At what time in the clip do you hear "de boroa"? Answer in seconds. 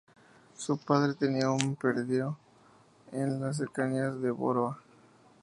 4.19-4.81